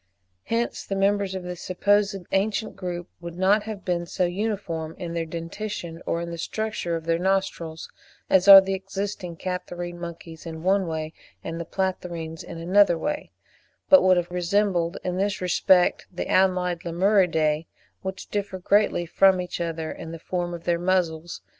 Hence 0.45 0.83
the 0.83 0.95
members 0.95 1.35
of 1.35 1.43
this 1.43 1.61
supposed 1.61 2.15
ancient 2.31 2.75
group 2.75 3.07
would 3.19 3.37
not 3.37 3.61
have 3.65 3.85
been 3.85 4.07
so 4.07 4.25
uniform 4.25 4.95
in 4.97 5.13
their 5.13 5.27
dentition, 5.27 6.01
or 6.07 6.21
in 6.21 6.31
the 6.31 6.39
structure 6.39 6.95
of 6.95 7.05
their 7.05 7.19
nostrils, 7.19 7.87
as 8.27 8.47
are 8.47 8.59
the 8.61 8.73
existing 8.73 9.35
Catarrhine 9.37 9.99
monkeys 9.99 10.47
in 10.47 10.63
one 10.63 10.87
way 10.87 11.13
and 11.43 11.61
the 11.61 11.65
Platyrrhines 11.65 12.43
in 12.43 12.57
another 12.57 12.97
way, 12.97 13.29
but 13.89 14.01
would 14.01 14.17
have 14.17 14.31
resembled 14.31 14.97
in 15.03 15.17
this 15.17 15.39
respect 15.39 16.07
the 16.11 16.27
allied 16.27 16.79
Lemuridae, 16.83 17.67
which 18.01 18.27
differ 18.31 18.57
greatly 18.57 19.05
from 19.05 19.39
each 19.39 19.61
other 19.61 19.91
in 19.91 20.09
the 20.11 20.17
form 20.17 20.51
of 20.55 20.63
their 20.63 20.79
muzzles 20.79 21.41
(15. 21.43 21.47